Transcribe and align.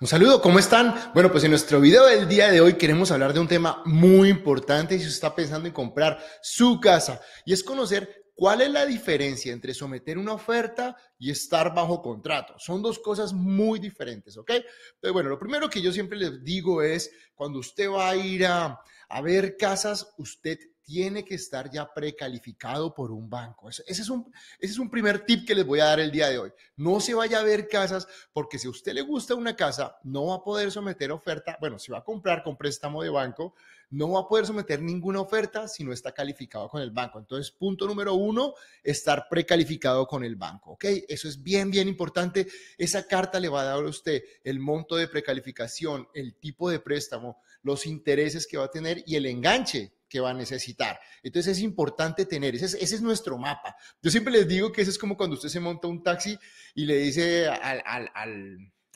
Un 0.00 0.06
saludo, 0.06 0.40
¿cómo 0.40 0.60
están? 0.60 0.94
Bueno, 1.12 1.32
pues 1.32 1.42
en 1.42 1.50
nuestro 1.50 1.80
video 1.80 2.06
del 2.06 2.28
día 2.28 2.52
de 2.52 2.60
hoy 2.60 2.74
queremos 2.74 3.10
hablar 3.10 3.32
de 3.32 3.40
un 3.40 3.48
tema 3.48 3.82
muy 3.84 4.28
importante 4.28 4.96
si 4.96 5.00
usted 5.00 5.14
está 5.14 5.34
pensando 5.34 5.66
en 5.66 5.74
comprar 5.74 6.24
su 6.40 6.78
casa 6.78 7.20
y 7.44 7.52
es 7.52 7.64
conocer 7.64 8.26
cuál 8.36 8.60
es 8.60 8.70
la 8.70 8.86
diferencia 8.86 9.52
entre 9.52 9.74
someter 9.74 10.16
una 10.16 10.34
oferta 10.34 10.96
y 11.18 11.32
estar 11.32 11.74
bajo 11.74 12.00
contrato. 12.00 12.54
Son 12.58 12.80
dos 12.80 13.00
cosas 13.00 13.32
muy 13.32 13.80
diferentes, 13.80 14.36
¿ok? 14.36 14.52
Pero 15.00 15.14
bueno, 15.14 15.30
lo 15.30 15.38
primero 15.38 15.68
que 15.68 15.82
yo 15.82 15.92
siempre 15.92 16.16
les 16.16 16.44
digo 16.44 16.80
es, 16.80 17.10
cuando 17.34 17.58
usted 17.58 17.90
va 17.90 18.10
a 18.10 18.16
ir 18.16 18.46
a, 18.46 18.80
a 19.08 19.20
ver 19.20 19.56
casas, 19.56 20.14
usted 20.16 20.60
tiene 20.88 21.22
que 21.22 21.34
estar 21.34 21.70
ya 21.70 21.92
precalificado 21.92 22.94
por 22.94 23.10
un 23.10 23.28
banco. 23.28 23.68
Ese, 23.68 23.82
es 23.86 24.08
un, 24.08 24.90
primer 24.90 25.26
tip 25.26 25.46
que 25.46 25.54
les 25.54 25.66
voy 25.66 25.80
a 25.80 25.84
dar 25.84 26.00
el 26.00 26.10
día 26.10 26.30
de 26.30 26.38
hoy. 26.38 26.50
No 26.76 26.98
se 26.98 27.12
vaya 27.12 27.40
a 27.40 27.42
ver 27.42 27.68
casas 27.68 28.08
porque 28.32 28.58
si 28.58 28.68
a 28.68 28.70
usted 28.70 28.94
le 28.94 29.02
gusta 29.02 29.34
una 29.34 29.54
casa, 29.54 29.98
no 30.02 30.28
va 30.28 30.36
a 30.36 30.42
poder 30.42 30.70
someter 30.70 31.12
oferta. 31.12 31.58
Bueno, 31.60 31.78
si 31.78 31.92
va 31.92 31.98
a 31.98 32.04
comprar 32.04 32.42
con 32.42 32.56
préstamo 32.56 33.02
de 33.02 33.10
banco, 33.10 33.54
no 33.90 34.12
va 34.12 34.20
a 34.20 34.28
poder 34.28 34.46
someter 34.46 34.80
ninguna 34.80 35.20
oferta 35.20 35.68
si 35.68 35.84
no 35.84 35.92
está 35.92 36.12
calificado 36.12 36.70
con 36.70 36.80
el 36.80 36.90
banco. 36.90 37.18
Entonces, 37.18 37.50
punto 37.50 37.86
número 37.86 38.14
uno, 38.14 38.54
estar 38.82 39.26
precalificado 39.28 40.06
con 40.06 40.24
el 40.24 40.36
banco. 40.36 40.70
¿Ok? 40.70 40.86
Eso 41.06 41.28
es 41.28 41.42
bien, 41.42 41.70
bien 41.70 41.86
importante. 41.86 42.46
Esa 42.78 43.06
carta 43.06 43.38
le 43.38 43.50
va 43.50 43.60
a 43.60 43.64
dar 43.64 43.84
a 43.84 43.88
usted 43.88 44.22
el 44.42 44.58
monto 44.58 44.96
de 44.96 45.06
precalificación, 45.06 46.08
el 46.14 46.36
tipo 46.36 46.70
de 46.70 46.80
préstamo, 46.80 47.42
los 47.62 47.84
intereses 47.84 48.46
que 48.46 48.56
va 48.56 48.64
a 48.64 48.70
tener 48.70 49.02
y 49.04 49.16
el 49.16 49.26
enganche 49.26 49.97
que 50.08 50.20
va 50.20 50.30
a 50.30 50.34
necesitar. 50.34 50.98
Entonces 51.22 51.58
es 51.58 51.62
importante 51.62 52.26
tener, 52.26 52.54
ese 52.54 52.66
es, 52.66 52.74
ese 52.74 52.94
es, 52.96 53.02
nuestro 53.02 53.38
mapa. 53.38 53.76
Yo 54.02 54.10
siempre 54.10 54.32
les 54.32 54.48
digo 54.48 54.72
que 54.72 54.82
eso 54.82 54.90
es 54.90 54.98
como 54.98 55.16
cuando 55.16 55.34
usted 55.34 55.48
se 55.48 55.60
monta 55.60 55.88
un 55.88 56.02
taxi 56.02 56.38
y 56.74 56.86
le 56.86 56.96
dice 56.96 57.48
al, 57.48 57.82
al, 57.84 58.10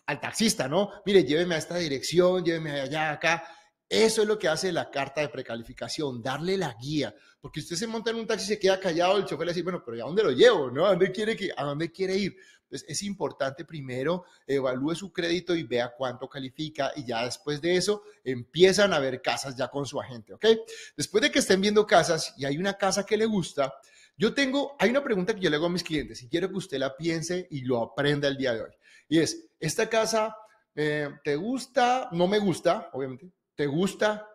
al, 0.07 0.21
taxista, 0.21 0.69
¿no? 0.69 0.91
Mire, 1.07 1.25
lléveme 1.25 1.55
a 1.55 1.59
esta 1.59 1.77
dirección, 1.77 2.45
lléveme 2.45 2.80
allá, 2.80 3.12
acá. 3.12 3.45
Eso 3.93 4.23
es 4.23 4.29
lo 4.29 4.38
que 4.38 4.48
hace 4.48 4.73
la 4.73 4.90
carta 4.90 5.21
de 5.21 5.29
precalificación, 5.29 6.23
darle 6.23 6.57
la 6.57 6.74
guía. 6.80 7.15
Porque 7.43 7.60
usted 7.60 7.76
se 7.76 7.87
monta 7.87 8.10
en 8.10 8.16
un 8.16 8.26
taxi 8.26 8.46
y 8.46 8.48
se 8.48 8.59
queda 8.59 8.80
callado, 8.80 9.18
el 9.18 9.26
chofer 9.26 9.46
le 9.46 9.52
dice, 9.52 9.62
bueno, 9.62 9.82
pero 9.85 10.02
¿a 10.02 10.07
dónde 10.07 10.23
lo 10.23 10.30
llevo? 10.30 10.71
¿No? 10.71 10.87
¿A 10.87 10.90
dónde 10.90 11.12
quiere, 11.12 11.37
que, 11.37 11.51
a 11.54 11.62
dónde 11.62 11.93
quiere 11.93 12.16
ir? 12.16 12.35
Entonces, 12.63 12.88
es 12.88 13.02
importante 13.02 13.66
primero 13.66 14.24
evalúe 14.46 14.95
su 14.95 15.13
crédito 15.13 15.54
y 15.54 15.65
vea 15.65 15.93
cuánto 15.95 16.26
califica 16.26 16.90
y 16.96 17.04
ya 17.04 17.23
después 17.26 17.60
de 17.60 17.76
eso 17.76 18.02
empiezan 18.24 18.95
a 18.95 18.98
ver 18.98 19.20
casas 19.20 19.57
ya 19.57 19.68
con 19.68 19.85
su 19.85 20.01
agente, 20.01 20.32
¿ok? 20.32 20.46
Después 20.96 21.20
de 21.20 21.30
que 21.30 21.40
estén 21.40 21.60
viendo 21.60 21.87
casas 21.87 22.32
y 22.38 22.46
hay 22.46 22.57
una 22.57 22.79
casa 22.79 23.04
que 23.04 23.18
le 23.18 23.26
gusta, 23.26 23.74
yo 24.16 24.32
tengo, 24.32 24.74
hay 24.79 24.88
una 24.88 25.04
pregunta 25.04 25.35
que 25.35 25.40
yo 25.43 25.51
le 25.51 25.57
hago 25.57 25.66
a 25.66 25.68
mis 25.68 25.85
clientes 25.85 26.23
y 26.23 26.30
quiero 26.30 26.48
que 26.48 26.57
usted 26.57 26.79
la 26.79 26.96
piense 26.96 27.46
y 27.51 27.60
lo 27.60 27.82
aprenda 27.82 28.26
el 28.26 28.38
día 28.38 28.54
de 28.54 28.63
hoy. 28.63 28.73
Y 29.07 29.18
es, 29.18 29.51
¿esta 29.60 29.90
casa 29.90 30.35
eh, 30.74 31.10
te 31.23 31.37
gusta? 31.37 32.09
No 32.13 32.26
me 32.26 32.38
gusta, 32.38 32.88
obviamente. 32.95 33.30
¿Te 33.54 33.66
gusta? 33.66 34.28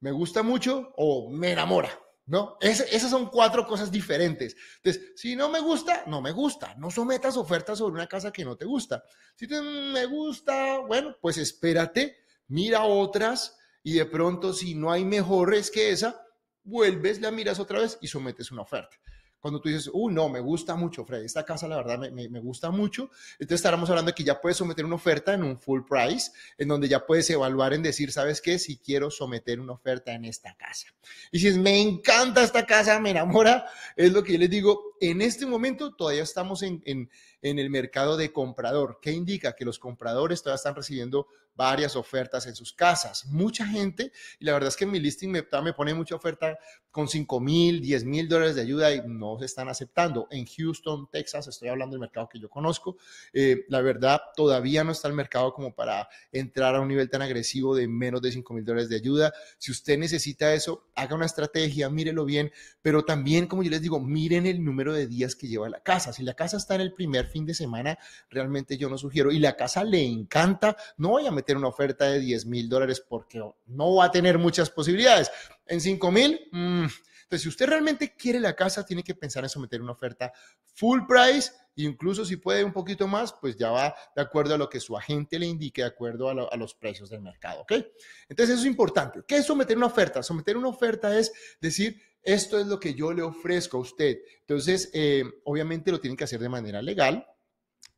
¿Me 0.00 0.12
gusta 0.12 0.42
mucho? 0.42 0.92
¿O 0.96 1.30
me 1.30 1.52
enamora? 1.52 1.90
¿no? 2.26 2.56
esas 2.60 3.10
son 3.10 3.28
cuatro 3.28 3.66
cosas 3.66 3.90
diferentes. 3.90 4.56
Entonces, 4.76 5.12
si 5.16 5.36
no 5.36 5.48
me 5.48 5.60
gusta, 5.60 6.04
no 6.06 6.22
me 6.22 6.32
gusta. 6.32 6.74
No 6.76 6.90
sometas 6.90 7.36
ofertas 7.36 7.78
sobre 7.78 7.94
una 7.94 8.06
casa 8.06 8.32
que 8.32 8.44
no 8.44 8.56
te 8.56 8.64
gusta. 8.64 9.04
Si 9.36 9.46
te, 9.46 9.60
me 9.60 10.06
gusta, 10.06 10.78
bueno, 10.78 11.16
pues 11.20 11.36
espérate, 11.36 12.16
mira 12.48 12.84
otras 12.84 13.58
y 13.82 13.94
de 13.94 14.06
pronto 14.06 14.52
si 14.52 14.74
no 14.74 14.90
hay 14.90 15.04
mejores 15.04 15.70
que 15.70 15.90
esa, 15.90 16.24
vuelves, 16.62 17.20
la 17.20 17.30
miras 17.30 17.58
otra 17.58 17.80
vez 17.80 17.98
y 18.00 18.08
sometes 18.08 18.50
una 18.50 18.62
oferta. 18.62 18.96
Cuando 19.44 19.60
tú 19.60 19.68
dices, 19.68 19.90
uh, 19.92 20.08
no, 20.08 20.30
me 20.30 20.40
gusta 20.40 20.74
mucho, 20.74 21.04
Fred, 21.04 21.22
esta 21.22 21.44
casa 21.44 21.68
la 21.68 21.76
verdad 21.76 21.98
me, 21.98 22.10
me, 22.10 22.30
me, 22.30 22.40
gusta 22.40 22.70
mucho, 22.70 23.10
entonces 23.32 23.56
estaremos 23.56 23.90
hablando 23.90 24.10
de 24.10 24.14
que 24.14 24.24
ya 24.24 24.40
puedes 24.40 24.56
someter 24.56 24.86
una 24.86 24.94
oferta 24.94 25.34
en 25.34 25.42
un 25.42 25.58
full 25.58 25.82
price, 25.86 26.30
en 26.56 26.68
donde 26.68 26.88
ya 26.88 27.04
puedes 27.04 27.28
evaluar 27.28 27.74
en 27.74 27.82
decir, 27.82 28.10
¿sabes 28.10 28.40
qué? 28.40 28.58
Si 28.58 28.78
quiero 28.78 29.10
someter 29.10 29.60
una 29.60 29.74
oferta 29.74 30.14
en 30.14 30.24
esta 30.24 30.56
casa. 30.56 30.86
Y 31.30 31.40
si 31.40 31.48
es, 31.48 31.58
me 31.58 31.78
encanta 31.78 32.42
esta 32.42 32.64
casa, 32.64 32.98
me 33.00 33.10
enamora, 33.10 33.66
es 33.96 34.12
lo 34.12 34.24
que 34.24 34.32
yo 34.32 34.38
les 34.38 34.48
digo, 34.48 34.96
en 34.98 35.20
este 35.20 35.44
momento 35.44 35.94
todavía 35.94 36.22
estamos 36.22 36.62
en, 36.62 36.82
en, 36.86 37.10
en 37.44 37.58
el 37.58 37.68
mercado 37.68 38.16
de 38.16 38.32
comprador. 38.32 38.98
¿Qué 39.02 39.12
indica? 39.12 39.54
Que 39.54 39.66
los 39.66 39.78
compradores 39.78 40.42
todavía 40.42 40.56
están 40.56 40.74
recibiendo 40.74 41.28
varias 41.56 41.94
ofertas 41.94 42.46
en 42.46 42.54
sus 42.54 42.72
casas. 42.72 43.26
Mucha 43.26 43.66
gente, 43.66 44.12
y 44.38 44.44
la 44.44 44.52
verdad 44.52 44.68
es 44.68 44.76
que 44.76 44.84
en 44.84 44.90
mi 44.90 44.98
listing 44.98 45.30
me, 45.30 45.46
me 45.62 45.72
pone 45.72 45.94
mucha 45.94 46.14
oferta 46.14 46.58
con 46.90 47.08
5 47.08 47.40
mil, 47.40 47.80
10 47.80 48.04
mil 48.04 48.28
dólares 48.28 48.54
de 48.54 48.62
ayuda 48.62 48.92
y 48.94 49.02
no 49.06 49.38
se 49.38 49.46
están 49.46 49.68
aceptando. 49.68 50.28
En 50.30 50.46
Houston, 50.46 51.08
Texas, 51.10 51.48
estoy 51.48 51.68
hablando 51.68 51.94
del 51.94 52.00
mercado 52.00 52.28
que 52.28 52.38
yo 52.38 52.48
conozco, 52.48 52.96
eh, 53.32 53.64
la 53.68 53.80
verdad 53.80 54.20
todavía 54.36 54.84
no 54.84 54.92
está 54.92 55.08
el 55.08 55.14
mercado 55.14 55.52
como 55.52 55.74
para 55.74 56.08
entrar 56.32 56.74
a 56.74 56.80
un 56.80 56.88
nivel 56.88 57.10
tan 57.10 57.22
agresivo 57.22 57.74
de 57.74 57.88
menos 57.88 58.22
de 58.22 58.32
5 58.32 58.54
mil 58.54 58.64
dólares 58.64 58.88
de 58.88 58.96
ayuda. 58.96 59.32
Si 59.58 59.70
usted 59.72 59.98
necesita 59.98 60.54
eso, 60.54 60.86
haga 60.94 61.14
una 61.14 61.26
estrategia, 61.26 61.90
mírelo 61.90 62.24
bien, 62.24 62.52
pero 62.80 63.04
también, 63.04 63.46
como 63.46 63.62
yo 63.62 63.70
les 63.70 63.82
digo, 63.82 64.00
miren 64.00 64.46
el 64.46 64.64
número 64.64 64.92
de 64.92 65.06
días 65.06 65.34
que 65.34 65.48
lleva 65.48 65.68
la 65.68 65.82
casa. 65.82 66.12
Si 66.12 66.22
la 66.22 66.34
casa 66.34 66.56
está 66.56 66.74
en 66.74 66.82
el 66.82 66.94
primer 66.94 67.28
fin 67.34 67.44
de 67.44 67.52
semana, 67.52 67.98
realmente 68.30 68.78
yo 68.78 68.88
no 68.88 68.96
sugiero. 68.96 69.32
Y 69.32 69.40
la 69.40 69.56
casa 69.56 69.82
le 69.82 70.04
encanta, 70.04 70.76
no 70.98 71.14
vaya 71.14 71.30
a 71.30 71.32
meter 71.32 71.56
una 71.56 71.66
oferta 71.66 72.04
de 72.04 72.20
10 72.20 72.46
mil 72.46 72.68
dólares 72.68 73.04
porque 73.06 73.42
no 73.66 73.96
va 73.96 74.04
a 74.04 74.10
tener 74.12 74.38
muchas 74.38 74.70
posibilidades. 74.70 75.32
En 75.66 75.80
5 75.80 76.12
mil, 76.12 76.40
mmm. 76.52 76.84
entonces 77.24 77.42
si 77.42 77.48
usted 77.48 77.66
realmente 77.66 78.14
quiere 78.16 78.38
la 78.38 78.54
casa, 78.54 78.86
tiene 78.86 79.02
que 79.02 79.16
pensar 79.16 79.42
en 79.42 79.50
someter 79.50 79.82
una 79.82 79.92
oferta 79.92 80.32
full 80.74 81.00
price. 81.08 81.50
Incluso 81.76 82.24
si 82.24 82.36
puede 82.36 82.64
un 82.64 82.72
poquito 82.72 83.06
más, 83.06 83.32
pues 83.32 83.56
ya 83.56 83.70
va 83.70 83.94
de 84.14 84.22
acuerdo 84.22 84.54
a 84.54 84.58
lo 84.58 84.68
que 84.68 84.80
su 84.80 84.96
agente 84.96 85.38
le 85.38 85.46
indique, 85.46 85.82
de 85.82 85.88
acuerdo 85.88 86.28
a, 86.28 86.34
lo, 86.34 86.52
a 86.52 86.56
los 86.56 86.74
precios 86.74 87.10
del 87.10 87.20
mercado, 87.20 87.62
¿ok? 87.62 87.72
Entonces 88.28 88.54
eso 88.54 88.62
es 88.62 88.66
importante. 88.66 89.20
¿Qué 89.26 89.36
es 89.36 89.46
someter 89.46 89.76
una 89.76 89.86
oferta? 89.86 90.22
Someter 90.22 90.56
una 90.56 90.68
oferta 90.68 91.18
es 91.18 91.32
decir, 91.60 92.00
esto 92.24 92.58
es 92.58 92.66
lo 92.66 92.80
que 92.80 92.94
yo 92.94 93.12
le 93.12 93.22
ofrezco 93.22 93.76
a 93.76 93.80
usted. 93.80 94.18
Entonces, 94.40 94.90
eh, 94.94 95.24
obviamente 95.44 95.90
lo 95.90 96.00
tienen 96.00 96.16
que 96.16 96.24
hacer 96.24 96.40
de 96.40 96.48
manera 96.48 96.80
legal, 96.80 97.26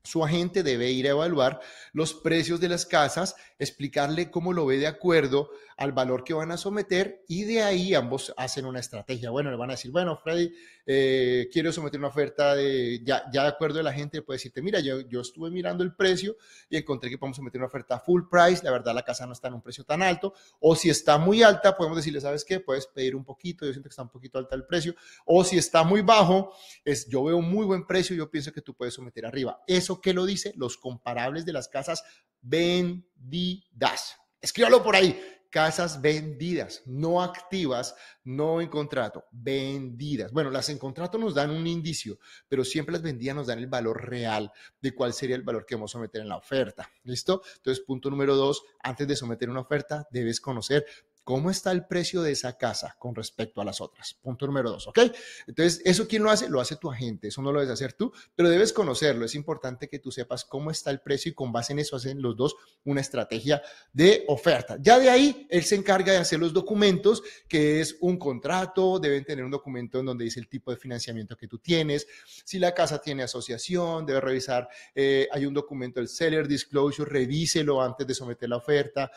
su 0.06 0.25
agente 0.25 0.62
debe 0.62 0.91
ir 0.91 1.06
a 1.06 1.11
evaluar 1.11 1.61
los 1.93 2.15
precios 2.15 2.61
de 2.61 2.69
las 2.69 2.87
casas, 2.87 3.37
explicarle 3.59 4.31
cómo 4.31 4.53
lo 4.53 4.67
ve 4.67 4.78
de 4.78 4.87
acuerdo 4.87 5.50
al 5.77 5.93
valor 5.93 6.25
que 6.25 6.33
van 6.33 6.50
a 6.50 6.56
someter 6.56 7.22
y 7.28 7.44
de 7.44 7.62
ahí 7.62 7.94
ambos 7.94 8.33
hacen 8.37 8.65
una 8.65 8.81
estrategia. 8.81 9.31
Bueno, 9.31 9.50
le 9.50 9.56
van 9.56 9.71
a 9.71 9.75
decir, 9.75 9.91
bueno, 9.91 10.16
Freddy, 10.16 10.53
eh, 10.87 11.49
quiero 11.53 11.72
someter 11.72 11.99
una 11.99 12.09
oferta 12.09 12.55
de, 12.55 13.03
ya, 13.05 13.25
ya 13.33 13.43
de 13.43 13.49
acuerdo 13.49 13.81
a 13.81 13.83
la 13.83 13.93
gente, 13.93 14.22
puede 14.22 14.37
decirte, 14.37 14.62
mira, 14.62 14.81
yo, 14.81 15.00
yo 15.00 15.21
estuve 15.21 15.50
mirando 15.50 15.84
el 15.84 15.95
precio 15.95 16.37
y 16.71 16.77
encontré 16.77 17.11
que 17.11 17.19
podemos 17.19 17.37
someter 17.37 17.61
una 17.61 17.66
oferta 17.66 17.99
full 17.99 18.22
price, 18.31 18.65
la 18.65 18.71
verdad 18.71 18.95
la 18.95 19.03
casa 19.03 19.27
no 19.27 19.33
está 19.33 19.49
en 19.49 19.55
un 19.55 19.62
precio 19.62 19.84
tan 19.84 20.03
alto, 20.03 20.33
o 20.61 20.75
si 20.77 20.89
está 20.89 21.19
muy 21.19 21.43
alta, 21.43 21.77
podemos 21.77 21.97
decirle, 21.97 22.21
¿sabes 22.21 22.45
qué? 22.45 22.61
Puedes 22.61 22.87
pedir 22.87 23.15
un 23.16 23.25
poquito, 23.25 23.66
yo 23.66 23.72
siento 23.72 23.89
que 23.89 23.93
está 23.93 24.03
un 24.03 24.11
poquito 24.11 24.39
alta 24.39 24.55
el 24.55 24.65
precio, 24.65 24.95
o 25.27 25.45
si 25.45 25.59
está 25.59 25.83
muy 25.83 26.03
bajo, 26.03 26.55
es, 26.84 27.06
yo 27.09 27.25
veo 27.25 27.37
un 27.37 27.50
muy 27.50 27.66
buen 27.66 27.87
precio, 27.87 28.16
yo 28.16 28.31
pienso 28.31 28.53
que 28.53 28.62
tú 28.62 28.75
puedes 28.75 28.95
someter 28.95 29.27
arriba. 29.27 29.62
¿Eso 29.66 29.96
qué 30.01 30.15
lo 30.15 30.27
dice? 30.27 30.53
Los 30.57 30.77
comparables 30.77 31.45
de 31.45 31.53
las 31.53 31.69
casas 31.69 32.05
vendidas. 32.41 34.17
Escríbalo 34.41 34.83
por 34.83 34.97
ahí 34.97 35.19
casas 35.57 36.03
vendidas, 36.03 36.83
no 36.84 37.23
activas, 37.23 37.95
no 38.25 38.61
en 38.61 38.69
contrato, 38.69 39.25
vendidas. 39.31 40.31
Bueno, 40.31 40.51
las 40.51 40.69
en 40.69 40.77
contrato 40.77 41.17
nos 41.17 41.34
dan 41.34 41.51
un 41.51 41.67
indicio, 41.67 42.19
pero 42.47 42.62
siempre 42.62 42.93
las 42.93 43.01
vendidas 43.01 43.37
nos 43.37 43.47
dan 43.47 43.59
el 43.61 43.67
valor 43.67 44.07
real 44.07 44.53
de 44.83 44.95
cuál 44.95 45.15
sería 45.15 45.34
el 45.34 45.43
valor 45.43 45.65
que 45.65 45.75
vamos 45.75 45.93
a 45.93 45.95
someter 45.95 46.21
en 46.21 46.28
la 46.28 46.37
oferta. 46.37 46.91
¿Listo? 47.05 47.43
Entonces, 47.57 47.83
punto 47.87 48.11
número 48.11 48.37
dos, 48.37 48.65
antes 48.83 49.09
de 49.09 49.17
someter 49.17 49.49
una 49.49 49.61
oferta, 49.61 50.07
debes 50.11 50.43
conocer 50.43 50.84
¿Cómo 51.26 51.50
está 51.50 51.72
el 51.72 51.84
precio 51.87 52.22
de 52.22 52.31
esa 52.31 52.56
casa 52.56 52.94
con 53.00 53.12
respecto 53.12 53.60
a 53.60 53.64
las 53.64 53.81
otras? 53.81 54.14
Punto 54.14 54.47
número 54.47 54.70
dos, 54.70 54.87
¿ok? 54.87 55.00
Entonces, 55.48 55.82
¿eso 55.84 56.06
quién 56.06 56.22
lo 56.22 56.31
hace? 56.31 56.48
Lo 56.48 56.60
hace 56.60 56.76
tu 56.76 56.88
agente, 56.88 57.26
eso 57.26 57.42
no 57.42 57.50
lo 57.50 57.59
debes 57.59 57.72
hacer 57.72 57.94
tú, 57.94 58.12
pero 58.37 58.48
debes 58.48 58.72
conocerlo. 58.72 59.25
Es 59.25 59.34
importante 59.34 59.88
que 59.88 59.98
tú 59.98 60.12
sepas 60.12 60.44
cómo 60.44 60.70
está 60.70 60.92
el 60.92 61.00
precio 61.00 61.32
y 61.32 61.34
con 61.34 61.50
base 61.50 61.72
en 61.72 61.81
eso 61.81 61.97
hacen 61.97 62.22
los 62.22 62.36
dos 62.36 62.54
una 62.84 63.00
estrategia 63.00 63.60
de 63.92 64.22
oferta. 64.28 64.78
Ya 64.80 65.01
de 65.01 65.10
ahí, 65.10 65.48
él 65.51 65.65
se 65.65 65.74
encarga 65.74 66.12
de 66.12 66.18
hacer 66.18 66.39
los 66.39 66.53
documentos, 66.53 67.24
que 67.48 67.80
es 67.80 67.97
un 68.03 68.21
contrato, 68.21 69.01
deben 69.01 69.24
tener 69.24 69.45
un 69.45 69.51
documento 69.51 69.98
en 69.98 70.06
donde 70.06 70.27
dice 70.27 70.39
el 70.39 70.47
tipo 70.47 70.71
de 70.71 70.77
financiamiento 70.77 71.36
que 71.36 71.48
tú 71.48 71.59
tienes, 71.59 72.06
si 72.45 72.60
la 72.60 72.72
casa 72.72 73.01
tiene 73.01 73.24
asociación, 73.24 74.06
debe 74.06 74.21
revisar, 74.21 74.68
eh, 74.95 75.27
hay 75.33 75.45
un 75.45 75.54
documento, 75.54 75.98
el 75.98 76.06
Seller 76.06 76.47
Disclosure, 76.47 77.10
revíselo 77.10 77.83
antes 77.83 78.06
de 78.06 78.15
someter 78.15 78.48
la 78.48 78.59
oferta, 78.59 79.10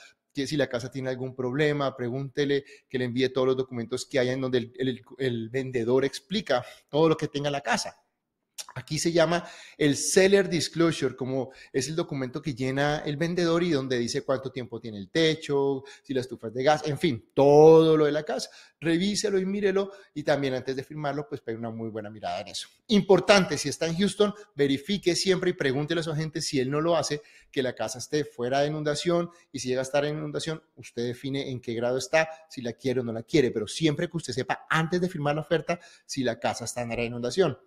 si 0.47 0.57
la 0.57 0.67
casa 0.67 0.91
tiene 0.91 1.09
algún 1.09 1.35
problema, 1.35 1.95
pregúntele 1.95 2.63
que 2.87 2.97
le 2.97 3.05
envíe 3.05 3.29
todos 3.29 3.47
los 3.47 3.57
documentos 3.57 4.05
que 4.05 4.19
hay 4.19 4.29
en 4.29 4.41
donde 4.41 4.71
el, 4.77 5.03
el 5.17 5.49
vendedor 5.49 6.05
explica 6.05 6.65
todo 6.89 7.09
lo 7.09 7.17
que 7.17 7.27
tenga 7.27 7.49
la 7.49 7.61
casa. 7.61 7.97
Aquí 8.75 8.99
se 8.99 9.11
llama 9.11 9.47
el 9.77 9.95
Seller 9.95 10.49
Disclosure, 10.49 11.15
como 11.15 11.51
es 11.73 11.87
el 11.87 11.95
documento 11.95 12.41
que 12.41 12.53
llena 12.53 12.99
el 12.99 13.17
vendedor 13.17 13.63
y 13.63 13.71
donde 13.71 13.97
dice 13.97 14.21
cuánto 14.21 14.51
tiempo 14.51 14.79
tiene 14.79 14.97
el 14.97 15.09
techo, 15.09 15.83
si 16.03 16.13
la 16.13 16.21
estufa 16.21 16.47
es 16.47 16.53
de 16.53 16.63
gas, 16.63 16.83
en 16.85 16.97
fin, 16.97 17.29
todo 17.33 17.97
lo 17.97 18.05
de 18.05 18.11
la 18.11 18.23
casa. 18.23 18.49
Revíselo 18.79 19.39
y 19.39 19.45
mírelo 19.45 19.91
y 20.13 20.23
también 20.23 20.53
antes 20.53 20.75
de 20.75 20.83
firmarlo, 20.83 21.27
pues 21.27 21.41
pegue 21.41 21.57
una 21.57 21.69
muy 21.69 21.89
buena 21.89 22.09
mirada 22.09 22.41
en 22.41 22.49
eso. 22.49 22.69
Importante, 22.87 23.57
si 23.57 23.69
está 23.69 23.87
en 23.87 23.97
Houston, 23.97 24.33
verifique 24.55 25.15
siempre 25.15 25.51
y 25.51 25.53
pregúntele 25.53 26.01
a 26.01 26.03
su 26.03 26.11
agente 26.11 26.41
si 26.41 26.59
él 26.59 26.69
no 26.69 26.81
lo 26.81 26.95
hace, 26.95 27.21
que 27.51 27.61
la 27.61 27.75
casa 27.75 27.99
esté 27.99 28.23
fuera 28.23 28.61
de 28.61 28.67
inundación 28.67 29.29
y 29.51 29.59
si 29.59 29.67
llega 29.67 29.81
a 29.81 29.83
estar 29.83 30.05
en 30.05 30.17
inundación, 30.17 30.63
usted 30.75 31.05
define 31.05 31.49
en 31.49 31.59
qué 31.59 31.73
grado 31.73 31.97
está, 31.97 32.29
si 32.49 32.61
la 32.61 32.73
quiere 32.73 33.01
o 33.01 33.03
no 33.03 33.11
la 33.11 33.23
quiere, 33.23 33.51
pero 33.51 33.67
siempre 33.67 34.09
que 34.09 34.17
usted 34.17 34.33
sepa 34.33 34.65
antes 34.69 35.01
de 35.01 35.09
firmar 35.09 35.35
la 35.35 35.41
oferta 35.41 35.79
si 36.05 36.23
la 36.23 36.39
casa 36.39 36.65
está 36.65 36.81
en 36.81 36.91
área 36.91 37.03
de 37.03 37.07
inundación. 37.07 37.57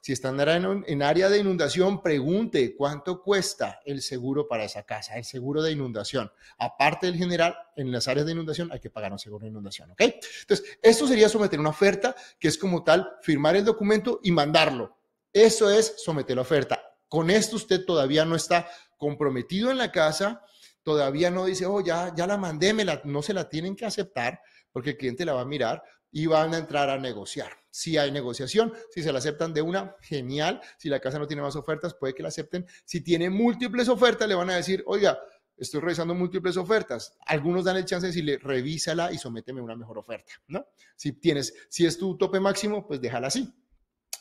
Si 0.00 0.12
están 0.12 0.38
en, 0.86 1.02
área 1.02 1.28
de 1.28 1.38
inundación, 1.38 2.02
pregunte 2.02 2.76
cuánto 2.76 3.22
cuesta 3.22 3.80
el 3.86 4.02
seguro 4.02 4.46
para 4.46 4.64
esa 4.64 4.82
casa, 4.82 5.16
el 5.16 5.24
seguro 5.24 5.62
de 5.62 5.72
inundación. 5.72 6.30
Aparte 6.58 7.06
del 7.06 7.16
general, 7.16 7.56
en 7.76 7.90
las 7.90 8.06
áreas 8.06 8.26
de 8.26 8.32
inundación 8.32 8.70
hay 8.72 8.80
que 8.80 8.90
pagar 8.90 9.12
un 9.12 9.18
seguro 9.18 9.44
de 9.44 9.50
inundación, 9.50 9.90
¿ok? 9.90 10.00
Entonces, 10.00 10.78
esto 10.82 11.06
sería 11.06 11.28
someter 11.28 11.58
una 11.58 11.70
oferta, 11.70 12.14
que 12.38 12.48
es 12.48 12.58
como 12.58 12.84
tal, 12.84 13.16
firmar 13.22 13.56
el 13.56 13.64
documento 13.64 14.20
y 14.22 14.32
mandarlo. 14.32 14.98
Eso 15.32 15.70
es 15.70 15.94
someter 15.96 16.36
la 16.36 16.42
oferta. 16.42 16.82
Con 17.08 17.30
esto 17.30 17.56
usted 17.56 17.84
todavía 17.84 18.24
no 18.24 18.36
está 18.36 18.68
comprometido 18.98 19.70
en 19.70 19.78
la 19.78 19.90
casa, 19.90 20.42
todavía 20.82 21.30
no 21.30 21.46
dice, 21.46 21.64
oh, 21.64 21.80
ya, 21.80 22.14
ya 22.14 22.26
la 22.26 22.36
mandé, 22.36 22.74
no 23.04 23.22
se 23.22 23.32
la 23.32 23.48
tienen 23.48 23.76
que 23.76 23.86
aceptar 23.86 24.40
porque 24.72 24.90
el 24.90 24.96
cliente 24.96 25.24
la 25.24 25.34
va 25.34 25.42
a 25.42 25.46
mirar, 25.46 25.82
y 26.16 26.26
van 26.26 26.54
a 26.54 26.58
entrar 26.58 26.88
a 26.90 26.96
negociar. 26.96 27.50
Si 27.70 27.98
hay 27.98 28.12
negociación, 28.12 28.72
si 28.90 29.02
se 29.02 29.10
la 29.12 29.18
aceptan 29.18 29.52
de 29.52 29.62
una, 29.62 29.96
genial. 30.00 30.60
Si 30.78 30.88
la 30.88 31.00
casa 31.00 31.18
no 31.18 31.26
tiene 31.26 31.42
más 31.42 31.56
ofertas, 31.56 31.94
puede 31.94 32.14
que 32.14 32.22
la 32.22 32.28
acepten. 32.28 32.64
Si 32.84 33.00
tiene 33.00 33.30
múltiples 33.30 33.88
ofertas, 33.88 34.28
le 34.28 34.36
van 34.36 34.48
a 34.50 34.54
decir, 34.54 34.84
oiga, 34.86 35.18
estoy 35.56 35.80
revisando 35.80 36.14
múltiples 36.14 36.56
ofertas. 36.56 37.18
Algunos 37.26 37.64
dan 37.64 37.78
el 37.78 37.84
chance 37.84 38.06
de 38.06 38.12
decirle, 38.12 38.38
revísala 38.38 39.10
y 39.10 39.18
sométeme 39.18 39.60
una 39.60 39.74
mejor 39.74 39.98
oferta, 39.98 40.32
¿no? 40.46 40.64
Si 40.94 41.14
tienes, 41.14 41.52
si 41.68 41.84
es 41.84 41.98
tu 41.98 42.16
tope 42.16 42.38
máximo, 42.38 42.86
pues 42.86 43.00
déjala 43.00 43.26
así. 43.26 43.52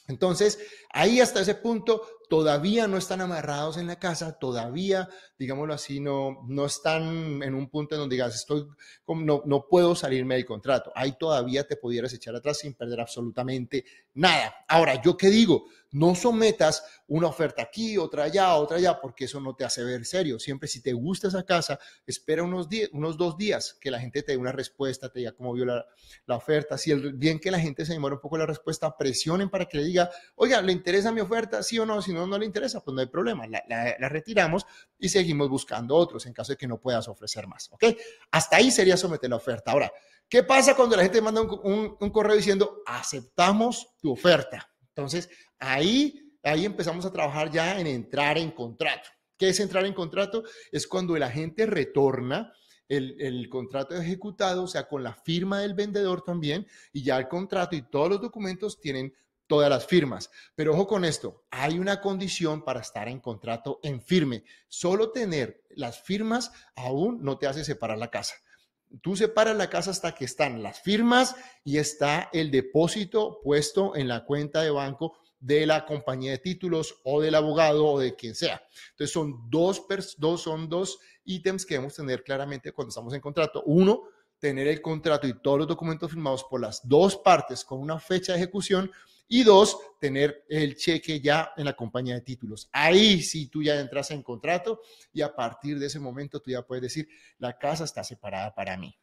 Entonces, 0.08 0.60
ahí 0.92 1.22
hasta 1.22 1.42
ese 1.42 1.54
punto 1.54 2.08
todavía 2.30 2.88
no 2.88 2.98
están 2.98 3.22
amarrados 3.22 3.78
en 3.78 3.88
la 3.88 4.00
casa, 4.00 4.38
todavía, 4.40 5.10
digámoslo 5.38 5.74
así, 5.74 6.00
no, 6.00 6.44
no 6.48 6.66
están 6.66 7.42
en 7.44 7.54
un 7.54 7.70
punto 7.70 7.96
en 7.96 8.02
donde 8.02 8.16
digas, 8.16 8.36
estoy, 8.36 8.68
no, 9.08 9.44
no 9.46 9.68
puedo 9.68 9.96
salirme 9.96 10.36
del 10.36 10.46
contrato. 10.46 10.92
Ahí 10.96 11.18
todavía 11.18 11.68
te 11.68 11.78
pudieras 11.78 12.14
echar 12.14 12.36
atrás 12.36 12.60
sin 12.60 12.74
perder 12.74 13.02
absolutamente 13.02 13.86
nada. 14.14 14.54
Ahora, 14.68 15.02
¿yo 15.02 15.18
qué 15.18 15.30
digo? 15.30 15.66
No 15.92 16.16
sometas 16.16 16.84
una 17.08 17.28
oferta 17.28 17.62
aquí, 17.62 18.00
otra 18.00 18.24
allá, 18.24 18.56
otra 18.56 18.78
allá, 18.78 19.00
porque 19.00 19.26
eso 19.26 19.40
no 19.40 19.56
te 19.56 19.64
hace 19.64 19.84
ver 19.84 20.06
serio. 20.06 20.40
Siempre 20.40 20.68
si 20.68 20.82
te 20.82 20.94
gusta 20.94 21.28
esa 21.28 21.44
casa, 21.44 21.80
espera 22.08 22.42
unos, 22.42 22.68
días, 22.68 22.90
unos 22.94 23.16
dos 23.16 23.38
días 23.38 23.78
que 23.80 23.92
la 23.92 24.00
gente 24.00 24.24
te 24.24 24.32
dé 24.32 24.38
una 24.38 24.52
respuesta, 24.52 25.10
te 25.10 25.20
diga 25.20 25.34
cómo 25.34 25.54
vio 25.54 25.66
la, 25.66 25.86
la 26.26 26.36
oferta. 26.36 26.80
Si 26.80 26.90
el, 26.90 27.14
bien 27.14 27.40
que 27.40 27.52
la 27.52 27.60
gente 27.60 27.86
se 27.86 27.94
demora 27.94 28.16
un 28.16 28.22
poco 28.22 28.40
la 28.40 28.48
respuesta, 28.48 28.96
presionen 28.98 29.50
para 29.50 29.66
que 29.66 29.78
le 29.78 29.84
diga, 29.84 30.10
oiga, 30.36 30.62
¿le 30.62 30.72
interesa 30.72 31.12
mi 31.12 31.22
oferta? 31.22 31.62
Sí 31.62 31.78
o 31.78 31.86
no, 31.86 32.02
si 32.02 32.13
no, 32.14 32.28
no 32.28 32.38
le 32.38 32.46
interesa, 32.46 32.82
pues 32.82 32.94
no 32.96 33.02
hay 33.02 33.08
problema. 33.08 33.48
La, 33.48 33.64
la, 33.68 34.10
retiramos 34.10 34.66
y 34.98 35.10
seguimos 35.10 35.50
buscando 35.50 35.96
otros 35.96 36.26
en 36.26 36.34
caso 36.34 36.54
de 36.54 36.58
que 36.58 36.68
no 36.68 36.80
puedas 36.80 37.08
ofrecer 37.08 37.48
más. 37.48 37.70
¿Ok? 37.72 37.86
Hasta 38.32 38.58
ahí 38.58 38.72
sería 38.72 38.98
someter 38.98 39.30
la 39.30 39.38
oferta. 39.38 39.72
Ahora, 39.72 39.92
¿qué 40.30 40.44
pasa 40.44 40.76
cuando 40.76 40.96
la 40.96 41.04
gente 41.04 41.22
manda 41.22 41.42
un, 41.42 41.98
un 42.00 42.10
correo 42.10 42.36
diciendo, 42.36 42.84
aceptamos 42.86 43.96
tu 44.00 44.12
oferta? 44.12 44.70
Entonces, 44.90 45.30
ahí, 45.60 46.38
ahí 46.44 46.66
empezamos 46.66 47.06
a 47.06 47.12
trabajar 47.12 47.52
ya 47.52 47.80
en 47.80 47.88
entrar 47.88 48.38
en 48.38 48.52
contrato. 48.52 49.10
¿Qué 49.38 49.50
es 49.50 49.60
entrar 49.60 49.86
en 49.86 49.94
contrato? 49.94 50.44
Es 50.72 50.88
cuando 50.88 51.16
el 51.16 51.24
agente 51.24 51.66
retorna 51.66 52.54
el, 52.88 53.20
el, 53.20 53.50
contrato 53.50 53.96
ejecutado, 53.96 54.64
o 54.64 54.68
sea, 54.68 54.88
con 54.88 55.04
la 55.04 55.14
firma 55.14 55.62
del 55.62 55.74
vendedor 55.74 56.22
también, 56.22 56.68
y 56.92 57.02
ya 57.04 57.18
el 57.18 57.28
contrato 57.28 57.76
y 57.76 57.82
todos 57.82 58.10
los 58.10 58.22
documentos 58.22 58.80
tienen 58.80 59.14
todas 59.54 59.70
las 59.70 59.86
firmas. 59.86 60.32
Pero 60.56 60.74
ojo 60.74 60.88
con 60.88 61.06
esto, 61.06 61.44
hay 61.52 61.78
una 61.78 62.02
condición 62.02 62.64
para 62.64 62.80
estar 62.80 63.08
en 63.08 63.20
contrato 63.20 63.80
en 63.84 64.02
firme. 64.02 64.46
Solo 64.68 65.12
tener 65.12 65.64
las 65.76 66.02
firmas 66.02 66.52
aún 66.76 67.20
no 67.22 67.38
te 67.38 67.46
hace 67.46 67.64
separar 67.64 68.00
la 68.00 68.10
casa. 68.10 68.34
Tú 69.04 69.16
separas 69.16 69.56
la 69.56 69.70
casa 69.70 69.92
hasta 69.92 70.16
que 70.16 70.26
están 70.26 70.64
las 70.64 70.82
firmas 70.82 71.36
y 71.64 71.78
está 71.78 72.32
el 72.34 72.50
depósito 72.50 73.42
puesto 73.44 73.96
en 73.96 74.08
la 74.08 74.26
cuenta 74.26 74.64
de 74.64 74.72
banco 74.72 75.20
de 75.40 75.68
la 75.68 75.86
compañía 75.86 76.32
de 76.32 76.40
títulos 76.40 76.96
o 77.04 77.22
del 77.22 77.36
abogado 77.36 77.86
o 77.86 78.00
de 78.00 78.16
quien 78.16 78.34
sea. 78.34 78.60
Entonces 78.90 79.14
son 79.14 79.52
dos, 79.52 79.86
dos, 80.18 80.42
son 80.42 80.68
dos 80.68 80.98
ítems 81.26 81.64
que 81.64 81.76
debemos 81.76 81.94
tener 81.94 82.24
claramente 82.24 82.72
cuando 82.72 82.90
estamos 82.90 83.14
en 83.14 83.22
contrato. 83.22 83.62
Uno, 83.68 84.06
tener 84.40 84.68
el 84.68 84.82
contrato 84.82 85.28
y 85.28 85.40
todos 85.40 85.60
los 85.60 85.68
documentos 85.68 86.10
firmados 86.10 86.44
por 86.44 86.60
las 86.60 86.82
dos 86.88 87.18
partes 87.18 87.64
con 87.64 87.80
una 87.80 88.00
fecha 88.00 88.34
de 88.34 88.40
ejecución 88.40 88.92
y 89.28 89.44
dos, 89.44 89.78
tener 90.00 90.46
el 90.50 90.76
cheque 90.76 91.20
ya 91.22 91.54
en 91.58 91.66
la 91.66 91.74
compañía 91.74 92.16
de 92.16 92.22
títulos. 92.22 92.70
Ahí 92.72 93.22
sí 93.22 93.48
tú 93.48 93.64
ya 93.64 93.80
entras 93.80 94.12
en 94.12 94.22
contrato 94.22 94.82
y 95.12 95.22
a 95.22 95.36
partir 95.36 95.80
de 95.80 95.88
ese 95.88 96.00
momento 96.00 96.42
tú 96.42 96.52
ya 96.52 96.62
puedes 96.62 96.82
decir, 96.82 97.08
la 97.38 97.58
casa 97.58 97.84
está 97.84 98.04
separada 98.04 98.54
para 98.54 98.78
mí. 98.78 98.98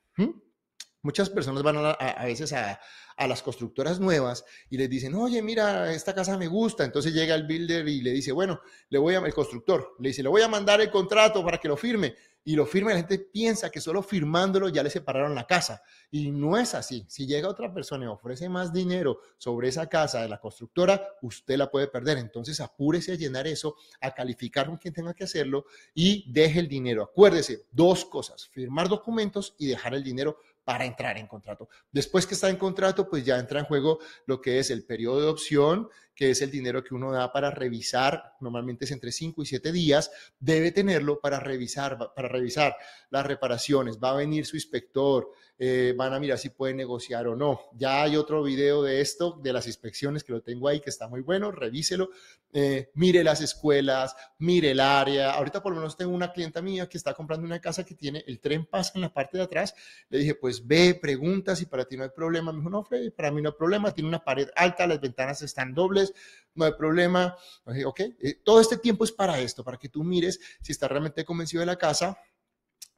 Muchas 1.02 1.30
personas 1.30 1.62
van 1.62 1.78
a, 1.78 2.24
veces 2.26 2.52
a, 2.52 2.78
a, 3.16 3.26
las 3.26 3.42
constructoras 3.42 3.98
nuevas 3.98 4.44
y 4.68 4.76
les 4.76 4.90
dicen, 4.90 5.14
oye, 5.14 5.40
mira, 5.40 5.90
esta 5.94 6.14
casa 6.14 6.36
me 6.36 6.46
gusta. 6.46 6.84
Entonces 6.84 7.14
llega 7.14 7.34
el 7.34 7.46
builder 7.46 7.88
y 7.88 8.02
le 8.02 8.10
dice, 8.10 8.32
bueno, 8.32 8.60
le 8.90 8.98
voy 8.98 9.14
a, 9.14 9.18
el 9.20 9.32
constructor, 9.32 9.96
le 9.98 10.10
dice, 10.10 10.22
le 10.22 10.28
voy 10.28 10.42
a 10.42 10.48
mandar 10.48 10.82
el 10.82 10.90
contrato 10.90 11.42
para 11.42 11.56
que 11.56 11.68
lo 11.68 11.76
firme 11.78 12.14
y 12.42 12.56
lo 12.56 12.64
firma, 12.64 12.90
la 12.90 12.96
gente 12.96 13.18
piensa 13.18 13.70
que 13.70 13.80
solo 13.80 14.02
firmándolo 14.02 14.68
ya 14.68 14.82
le 14.82 14.90
separaron 14.90 15.34
la 15.34 15.46
casa. 15.46 15.82
Y 16.10 16.30
no 16.30 16.56
es 16.56 16.74
así. 16.74 17.04
Si 17.08 17.26
llega 17.26 17.48
otra 17.48 17.72
persona 17.72 18.06
y 18.06 18.08
ofrece 18.08 18.48
más 18.48 18.72
dinero 18.72 19.20
sobre 19.36 19.68
esa 19.68 19.88
casa 19.88 20.22
de 20.22 20.28
la 20.28 20.40
constructora, 20.40 21.06
usted 21.22 21.56
la 21.56 21.70
puede 21.70 21.88
perder. 21.88 22.18
Entonces 22.18 22.60
apúrese 22.60 23.12
a 23.12 23.16
llenar 23.16 23.46
eso, 23.46 23.76
a 24.00 24.12
calificar 24.12 24.66
con 24.66 24.78
quien 24.78 24.94
tenga 24.94 25.14
que 25.14 25.24
hacerlo 25.24 25.66
y 25.94 26.32
deje 26.32 26.60
el 26.60 26.68
dinero. 26.68 27.02
Acuérdese, 27.02 27.66
dos 27.70 28.04
cosas, 28.06 28.48
firmar 28.48 28.88
documentos 28.88 29.54
y 29.58 29.66
dejar 29.66 29.94
el 29.94 30.02
dinero 30.02 30.38
para 30.64 30.84
entrar 30.84 31.18
en 31.18 31.26
contrato. 31.26 31.68
Después 31.90 32.26
que 32.26 32.34
está 32.34 32.48
en 32.48 32.56
contrato, 32.56 33.08
pues 33.08 33.24
ya 33.24 33.38
entra 33.38 33.60
en 33.60 33.66
juego 33.66 33.98
lo 34.26 34.40
que 34.40 34.58
es 34.58 34.70
el 34.70 34.84
periodo 34.84 35.20
de 35.20 35.26
opción, 35.26 35.88
que 36.20 36.32
es 36.32 36.42
el 36.42 36.50
dinero 36.50 36.84
que 36.84 36.94
uno 36.94 37.10
da 37.10 37.32
para 37.32 37.50
revisar, 37.50 38.34
normalmente 38.40 38.84
es 38.84 38.90
entre 38.90 39.10
5 39.10 39.42
y 39.42 39.46
7 39.46 39.72
días, 39.72 40.10
debe 40.38 40.70
tenerlo 40.70 41.18
para 41.18 41.40
revisar, 41.40 41.96
para 42.14 42.28
revisar 42.28 42.76
las 43.08 43.24
reparaciones. 43.24 43.98
Va 43.98 44.10
a 44.10 44.16
venir 44.16 44.44
su 44.44 44.56
inspector, 44.56 45.30
eh, 45.58 45.94
van 45.96 46.12
a 46.12 46.20
mirar 46.20 46.38
si 46.38 46.50
pueden 46.50 46.76
negociar 46.76 47.26
o 47.26 47.36
no. 47.36 47.60
Ya 47.74 48.02
hay 48.02 48.16
otro 48.16 48.42
video 48.42 48.82
de 48.82 49.00
esto, 49.00 49.38
de 49.42 49.52
las 49.52 49.66
inspecciones 49.66 50.22
que 50.22 50.32
lo 50.32 50.42
tengo 50.42 50.68
ahí, 50.68 50.80
que 50.80 50.90
está 50.90 51.08
muy 51.08 51.22
bueno, 51.22 51.52
revíselo. 51.52 52.10
Eh, 52.52 52.90
mire 52.94 53.22
las 53.22 53.40
escuelas, 53.40 54.16
mire 54.38 54.72
el 54.72 54.80
área. 54.80 55.32
Ahorita 55.32 55.62
por 55.62 55.72
lo 55.72 55.78
menos 55.78 55.96
tengo 55.96 56.14
una 56.14 56.32
clienta 56.32 56.60
mía 56.62 56.88
que 56.88 56.98
está 56.98 57.14
comprando 57.14 57.46
una 57.46 57.60
casa 57.60 57.84
que 57.84 57.94
tiene 57.94 58.24
el 58.26 58.40
tren 58.40 58.66
pasa 58.66 58.92
en 58.94 59.02
la 59.02 59.12
parte 59.12 59.38
de 59.38 59.44
atrás. 59.44 59.74
Le 60.08 60.18
dije, 60.18 60.34
pues 60.34 60.66
ve, 60.66 60.98
pregunta 61.00 61.54
si 61.54 61.66
para 61.66 61.84
ti 61.84 61.96
no 61.96 62.04
hay 62.04 62.10
problema. 62.10 62.52
Me 62.52 62.58
dijo, 62.58 62.70
no, 62.70 62.82
Freddy, 62.82 63.10
para 63.10 63.30
mí 63.30 63.40
no 63.40 63.50
hay 63.50 63.54
problema. 63.56 63.92
Tiene 63.92 64.08
una 64.08 64.24
pared 64.24 64.48
alta, 64.56 64.86
las 64.86 65.00
ventanas 65.00 65.42
están 65.42 65.74
dobles, 65.74 66.09
no 66.54 66.64
hay 66.64 66.72
problema. 66.72 67.36
Ok, 67.84 68.00
eh, 68.00 68.40
todo 68.44 68.60
este 68.60 68.76
tiempo 68.76 69.04
es 69.04 69.12
para 69.12 69.40
esto, 69.40 69.64
para 69.64 69.78
que 69.78 69.88
tú 69.88 70.02
mires 70.04 70.40
si 70.60 70.72
está 70.72 70.88
realmente 70.88 71.24
convencido 71.24 71.60
de 71.60 71.66
la 71.66 71.76
casa 71.76 72.18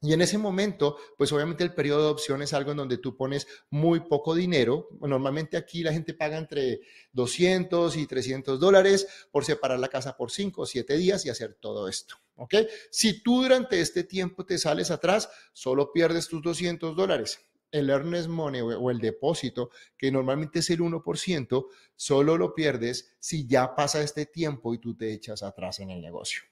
y 0.05 0.13
en 0.13 0.21
ese 0.21 0.37
momento, 0.37 0.97
pues 1.17 1.31
obviamente 1.33 1.63
el 1.63 1.75
periodo 1.75 2.07
de 2.07 2.11
opción 2.11 2.43
es 2.43 2.53
algo 2.53 2.73
en 2.73 2.77
donde 2.79 2.99
tú 2.99 3.17
pones 3.17 3.47
muy 3.71 4.01
poco 4.01 4.35
dinero. 4.35 4.89
Normalmente 5.01 5.57
aquí 5.57 5.85
la 5.85 5.93
gente 5.93 6.13
paga 6.13 6.39
entre 6.39 6.81
200 7.13 7.97
y 7.97 8.09
300 8.09 8.59
dólares 8.59 9.07
por 9.31 9.45
separar 9.45 9.79
la 9.79 9.87
casa 9.87 10.17
por 10.17 10.33
5 10.33 10.63
o 10.63 10.67
7 10.67 10.97
días 10.97 11.25
y 11.25 11.31
hacer 11.31 11.55
todo 11.55 11.87
esto. 11.87 12.17
¿Ok? 12.35 12.55
Si 12.91 13.23
tú 13.23 13.43
durante 13.43 13.81
este 13.81 14.03
tiempo 14.03 14.45
te 14.45 14.59
sales 14.59 14.91
atrás, 14.91 15.31
solo 15.53 15.93
pierdes 15.93 16.27
tus 16.27 16.43
200 16.43 16.97
dólares 16.97 17.39
el 17.73 17.91
earnest 17.91 18.29
money 18.29 18.61
o 18.61 18.91
el 18.91 18.99
depósito, 18.99 19.71
que 19.97 20.13
normalmente 20.13 20.61
es 20.61 20.71
el 20.71 20.81
1%, 20.81 21.67
solo 21.97 22.37
lo 22.37 22.55
pierdes 22.55 23.17
si 23.19 23.47
ya 23.47 23.75
pasa 23.75 24.03
este 24.03 24.27
tiempo 24.27 24.75
y 24.75 24.79
tú 24.79 24.95
te 24.95 25.13
echas 25.13 25.43
atrás 25.43 25.81
en 25.81 25.91
el 25.91 26.01
negocio. 26.01 26.43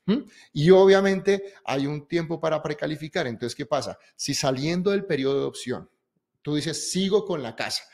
Y 0.52 0.70
obviamente 0.70 1.54
hay 1.64 1.86
un 1.86 2.08
tiempo 2.08 2.40
para 2.40 2.62
precalificar. 2.62 3.26
Entonces, 3.26 3.54
¿qué 3.54 3.66
pasa? 3.66 3.98
Si 4.16 4.34
saliendo 4.34 4.90
del 4.90 5.04
periodo 5.04 5.40
de 5.40 5.46
opción, 5.46 5.90
tú 6.42 6.54
dices, 6.54 6.90
sigo 6.90 7.24
con 7.26 7.42
la 7.42 7.54
casa, 7.54 7.84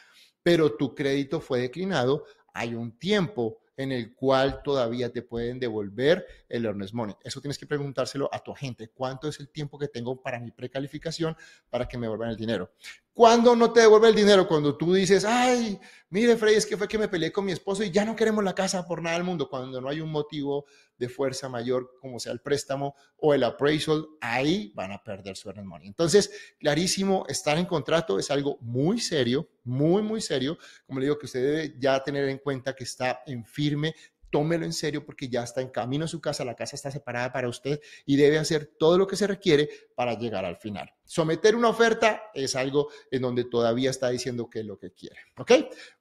pero 0.43 0.77
tu 0.77 0.95
crédito 0.95 1.41
fue 1.41 1.61
declinado, 1.61 2.25
hay 2.55 2.75
un 2.75 2.97
tiempo 2.97 3.59
en 3.77 3.93
el 3.93 4.15
cual 4.15 4.63
todavía 4.63 5.13
te 5.13 5.23
pueden 5.23 5.59
devolver 5.59 6.27
el 6.49 6.65
earnest 6.65 6.95
money. 6.95 7.15
Eso 7.23 7.41
tienes 7.41 7.59
que 7.59 7.67
preguntárselo 7.67 8.29
a 8.33 8.43
tu 8.43 8.53
agente. 8.53 8.89
¿Cuánto 8.89 9.29
es 9.29 9.39
el 9.41 9.49
tiempo 9.49 9.79
que 9.79 9.89
tengo 9.89 10.21
para 10.21 10.41
mi 10.41 10.51
precalificación 10.51 11.37
para 11.69 11.87
que 11.87 11.99
me 11.99 12.07
devuelvan 12.07 12.31
el 12.31 12.37
dinero? 12.37 12.73
¿Cuándo 13.13 13.57
no 13.57 13.73
te 13.73 13.81
devuelve 13.81 14.09
el 14.09 14.15
dinero? 14.15 14.47
Cuando 14.47 14.77
tú 14.77 14.93
dices, 14.93 15.25
ay, 15.25 15.81
mire, 16.11 16.37
Freddy, 16.37 16.57
es 16.57 16.67
que 16.67 16.77
fue 16.77 16.87
que 16.87 16.99
me 16.99 17.09
peleé 17.09 17.33
con 17.33 17.47
mi 17.47 17.53
esposo 17.53 17.83
y 17.83 17.91
ya 17.91 18.05
no 18.05 18.15
queremos 18.15 18.45
la 18.45 18.55
casa 18.55 18.87
por 18.87 19.01
nada 19.01 19.17
del 19.17 19.25
mundo. 19.25 19.49
Cuando 19.49 19.81
no 19.81 19.89
hay 19.89 20.01
un 20.01 20.11
motivo 20.11 20.67
de 20.99 21.09
fuerza 21.09 21.49
mayor, 21.49 21.95
como 21.99 22.21
sea 22.21 22.33
el 22.33 22.41
préstamo 22.41 22.95
o 23.17 23.33
el 23.33 23.45
appraisal, 23.45 24.07
ahí 24.21 24.71
van 24.75 24.93
a 24.93 25.03
perder 25.03 25.35
su 25.37 25.49
earned 25.49 25.65
money. 25.65 25.89
Entonces, 25.89 26.31
clarísimo, 26.59 27.25
estar 27.29 27.57
en 27.57 27.65
contrato 27.65 28.19
es 28.19 28.31
algo 28.31 28.59
muy 28.61 29.01
serio, 29.01 29.49
muy, 29.67 30.03
muy 30.03 30.21
serio. 30.21 30.59
Como 30.87 31.01
le 31.01 31.07
digo, 31.07 31.19
que 31.19 31.27
usted 31.27 31.43
debe 31.43 31.75
ya 31.79 32.03
tener 32.03 32.29
en 32.29 32.39
cuenta 32.39 32.75
que 32.75 32.85
está 32.85 33.23
en 33.27 33.45
firme 33.45 33.95
tómelo 34.31 34.65
en 34.65 34.73
serio 34.73 35.05
porque 35.05 35.29
ya 35.29 35.43
está 35.43 35.61
en 35.61 35.69
camino 35.69 36.05
a 36.05 36.09
su 36.09 36.21
casa, 36.21 36.45
la 36.45 36.55
casa 36.55 36.77
está 36.77 36.91
separada 36.91 37.33
para 37.33 37.49
usted 37.49 37.81
y 38.05 38.17
debe 38.17 38.39
hacer 38.39 38.73
todo 38.79 38.99
lo 38.99 39.07
que 39.07 39.17
se 39.17 39.27
requiere 39.27 39.69
para 39.95 40.19
llegar 40.19 40.45
al 40.45 40.57
final. 40.57 40.93
Someter 41.05 41.57
una 41.57 41.69
oferta 41.69 42.25
es 42.35 42.55
algo 42.57 42.91
en 43.11 43.23
donde 43.23 43.45
todavía 43.45 43.91
está 43.91 44.11
diciendo 44.11 44.51
que 44.51 44.61
es 44.61 44.67
lo 44.67 44.79
que 44.79 44.93
quiere. 44.93 45.17
¿Ok? 45.39 45.53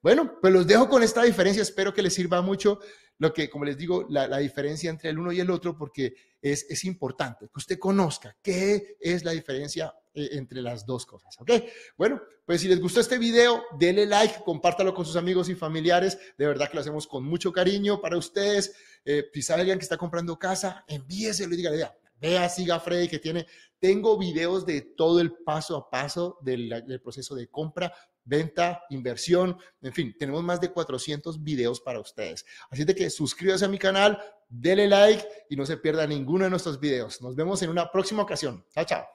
Bueno, 0.01 0.37
pues 0.41 0.53
los 0.53 0.67
dejo 0.67 0.89
con 0.89 1.03
esta 1.03 1.23
diferencia. 1.23 1.61
Espero 1.61 1.93
que 1.93 2.01
les 2.01 2.13
sirva 2.13 2.41
mucho 2.41 2.79
lo 3.19 3.31
que, 3.31 3.49
como 3.49 3.63
les 3.63 3.77
digo, 3.77 4.05
la, 4.09 4.27
la 4.27 4.39
diferencia 4.39 4.89
entre 4.89 5.11
el 5.11 5.19
uno 5.19 5.31
y 5.31 5.39
el 5.39 5.49
otro 5.49 5.77
porque 5.77 6.13
es, 6.41 6.65
es 6.69 6.83
importante 6.83 7.45
que 7.45 7.57
usted 7.57 7.79
conozca 7.79 8.35
qué 8.41 8.97
es 8.99 9.23
la 9.23 9.31
diferencia 9.31 9.93
eh, 10.15 10.29
entre 10.31 10.61
las 10.61 10.85
dos 10.85 11.05
cosas, 11.05 11.35
¿ok? 11.39 11.51
Bueno, 11.97 12.21
pues 12.45 12.61
si 12.61 12.67
les 12.67 12.79
gustó 12.79 13.01
este 13.01 13.17
video, 13.17 13.63
denle 13.77 14.05
like, 14.05 14.43
compártalo 14.45 14.93
con 14.93 15.05
sus 15.05 15.17
amigos 15.17 15.49
y 15.49 15.55
familiares. 15.55 16.17
De 16.37 16.47
verdad 16.47 16.69
que 16.69 16.75
lo 16.75 16.81
hacemos 16.81 17.05
con 17.05 17.25
mucho 17.25 17.51
cariño 17.51 17.99
para 17.99 18.17
ustedes. 18.17 18.73
Eh, 19.03 19.29
si 19.33 19.41
sabe 19.41 19.61
alguien 19.61 19.77
que 19.77 19.83
está 19.83 19.97
comprando 19.97 20.39
casa, 20.39 20.85
envíeselo 20.87 21.53
y 21.53 21.57
dígale, 21.57 21.77
vea, 21.77 21.97
vea, 22.19 22.49
siga 22.49 22.79
Freddy 22.79 23.07
que 23.07 23.19
tiene, 23.19 23.45
tengo 23.79 24.17
videos 24.17 24.65
de 24.65 24.81
todo 24.81 25.19
el 25.19 25.33
paso 25.33 25.77
a 25.77 25.89
paso 25.89 26.39
del, 26.41 27.01
proceso 27.03 27.35
de 27.35 27.47
compra, 27.49 27.93
venta, 28.23 28.83
inversión, 28.89 29.57
en 29.81 29.93
fin, 29.93 30.15
tenemos 30.17 30.43
más 30.43 30.59
de 30.59 30.71
400 30.71 31.43
videos 31.43 31.81
para 31.81 31.99
ustedes. 31.99 32.45
Así 32.69 32.83
de 32.83 32.95
que 32.95 33.09
suscríbase 33.09 33.65
a 33.65 33.67
mi 33.67 33.77
canal, 33.77 34.19
denle 34.49 34.87
like 34.87 35.27
y 35.49 35.55
no 35.55 35.65
se 35.65 35.77
pierda 35.77 36.07
ninguno 36.07 36.45
de 36.45 36.49
nuestros 36.49 36.79
videos. 36.79 37.21
Nos 37.21 37.35
vemos 37.35 37.61
en 37.61 37.69
una 37.69 37.91
próxima 37.91 38.23
ocasión. 38.23 38.65
Chao, 38.73 38.85
chao. 38.85 39.14